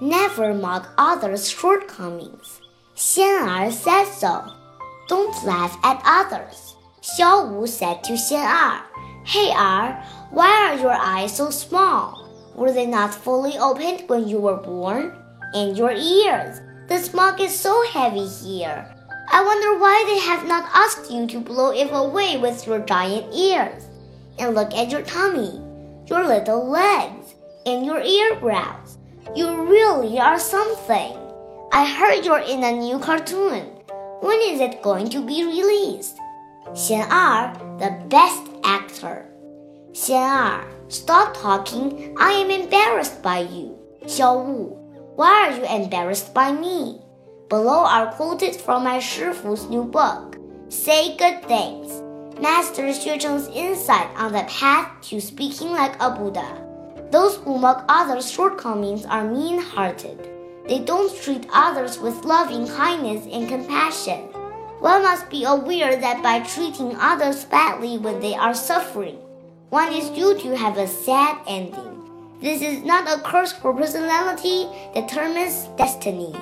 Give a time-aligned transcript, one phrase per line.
[0.00, 2.60] Never mock others' shortcomings.
[2.94, 4.44] Xian Er said so.
[5.08, 6.76] Don't laugh at others.
[7.02, 8.82] Xiao Wu said to Xian Er,
[9.24, 10.00] Hey Er,
[10.30, 12.28] why are your eyes so small?
[12.54, 15.16] Were they not fully opened when you were born?
[15.54, 16.60] And your ears?
[16.88, 18.94] The smoke is so heavy here.
[19.32, 23.34] I wonder why they have not asked you to blow it away with your giant
[23.34, 23.88] ears.
[24.38, 25.60] And look at your tummy,
[26.06, 27.34] your little legs,
[27.66, 28.97] and your earbrows.
[29.36, 31.16] You really are something.
[31.72, 33.64] I heard you're in a new cartoon.
[34.20, 36.16] When is it going to be released?
[36.72, 39.26] Xian Er, the best actor.
[39.92, 42.16] Xian Er, stop talking.
[42.18, 43.78] I am embarrassed by you.
[44.04, 44.76] Xiao Wu,
[45.16, 47.00] why are you embarrassed by me?
[47.48, 50.36] Below are quoted from my Shifu's new book.
[50.68, 52.02] Say good things.
[52.40, 56.64] Master Xue Cheng's insight on the path to speaking like a Buddha.
[57.10, 60.28] Those who mock others' shortcomings are mean hearted.
[60.66, 64.28] They don't treat others with loving kindness and compassion.
[64.80, 69.16] One must be aware that by treating others badly when they are suffering,
[69.70, 71.94] one is due to have a sad ending.
[72.40, 76.34] This is not a curse for personality, determines destiny.